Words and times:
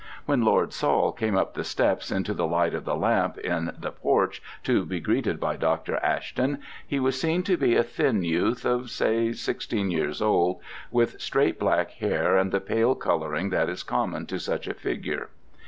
When 0.25 0.41
Lord 0.41 0.73
Saul 0.73 1.11
came 1.11 1.37
up 1.37 1.53
the 1.53 1.63
steps 1.63 2.09
into 2.11 2.33
the 2.33 2.47
light 2.47 2.73
of 2.73 2.85
the 2.85 2.95
lamp 2.95 3.37
in 3.37 3.71
the 3.77 3.91
porch 3.91 4.41
to 4.63 4.83
be 4.83 4.99
greeted 4.99 5.39
by 5.39 5.57
Dr. 5.57 5.97
Ashton, 5.97 6.57
he 6.87 6.99
was 6.99 7.21
seen 7.21 7.43
to 7.43 7.55
be 7.55 7.75
a 7.75 7.83
thin 7.83 8.23
youth 8.23 8.65
of, 8.65 8.89
say, 8.89 9.31
sixteen 9.31 9.91
years 9.91 10.19
old, 10.19 10.59
with 10.89 11.21
straight 11.21 11.59
black 11.59 11.91
hair 11.91 12.35
and 12.35 12.51
the 12.51 12.59
pale 12.59 12.95
colouring 12.95 13.51
that 13.51 13.69
is 13.69 13.83
common 13.83 14.25
to 14.25 14.39
such 14.39 14.65
a 14.67 14.73
figure. 14.73 15.29